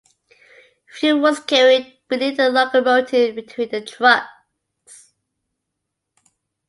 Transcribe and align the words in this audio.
Fuel 0.87 1.19
was 1.19 1.39
carried 1.41 1.99
beneath 2.07 2.37
the 2.37 2.49
locomotive 2.49 3.35
between 3.35 3.69
the 3.69 3.85
trucks. 3.85 5.13